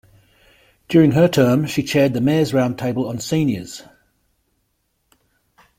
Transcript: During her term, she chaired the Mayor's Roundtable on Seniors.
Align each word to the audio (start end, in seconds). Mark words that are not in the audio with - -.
During 0.87 1.11
her 1.11 1.27
term, 1.27 1.67
she 1.67 1.83
chaired 1.83 2.13
the 2.15 2.21
Mayor's 2.21 2.53
Roundtable 2.53 3.07
on 3.07 3.19
Seniors. 3.19 3.83